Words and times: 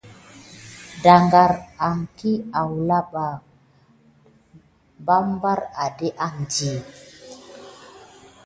Daŋgar 1.03 1.51
iki 1.89 2.31
awula 2.59 2.99
ɓa 3.11 3.25
barbar 5.05 5.59
adéke 5.83 6.07
andi. 6.25 6.71